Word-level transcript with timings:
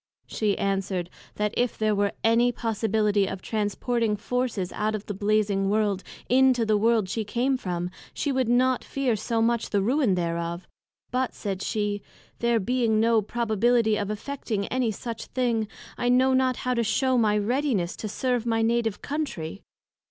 she 0.25 0.57
answered, 0.57 1.11
That 1.35 1.53
if 1.55 1.77
there 1.77 1.93
were 1.93 2.13
any 2.23 2.51
possibility 2.51 3.27
of 3.27 3.39
transporting 3.39 4.15
Forces 4.17 4.71
out 4.73 4.95
of 4.95 5.05
the 5.05 5.13
Blazing 5.13 5.69
World, 5.69 6.01
into 6.27 6.65
the 6.65 6.75
World 6.75 7.07
she 7.07 7.23
came 7.23 7.55
from, 7.55 7.91
she 8.11 8.31
would 8.31 8.49
not 8.49 8.83
fear 8.83 9.15
so 9.15 9.43
much 9.43 9.69
the 9.69 9.79
ruin 9.79 10.15
thereof: 10.15 10.65
but, 11.11 11.35
said 11.35 11.61
she, 11.61 12.01
there 12.39 12.59
being 12.59 12.99
no 12.99 13.21
probability 13.21 13.95
of 13.95 14.09
effecting 14.09 14.63
anysuch 14.71 15.27
thing, 15.35 15.67
I 15.99 16.09
know 16.09 16.33
not 16.33 16.57
how 16.65 16.73
to 16.73 16.83
shew 16.83 17.15
my 17.19 17.37
readiness 17.37 17.95
to 17.97 18.09
serve 18.09 18.43
my 18.43 18.63
Native 18.63 19.03
Country. 19.03 19.61